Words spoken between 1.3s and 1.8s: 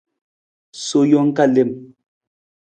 ka lem.